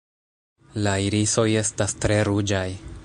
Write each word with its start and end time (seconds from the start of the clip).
La 0.87 0.93
irisoj 1.09 1.47
estas 1.61 1.95
tre 2.07 2.19
ruĝaj. 2.31 2.67